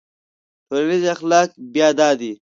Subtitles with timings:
[0.67, 2.31] ټولنیز اخلاق بیا دا دي.